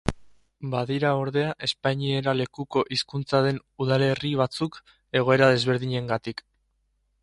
Badira, 0.69 1.11
ordea, 1.23 1.51
espainiera 1.67 2.35
lekuko 2.39 2.85
hizkuntza 2.97 3.43
den 3.49 3.63
udalerri 3.85 4.35
batzuk, 4.43 4.85
egoera 5.23 5.55
desberdinengatik. 5.57 6.49